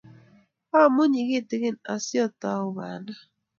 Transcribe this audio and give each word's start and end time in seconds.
amunyii 0.79 1.27
kitikin 1.29 1.77
asiotou 1.93 2.65
banda 2.75 3.13